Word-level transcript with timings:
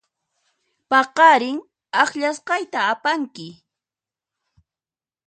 Paqarin 0.89 1.57
akllasqayta 2.01 2.79
apanki. 2.93 3.47